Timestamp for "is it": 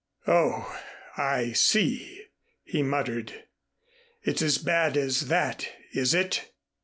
5.91-6.49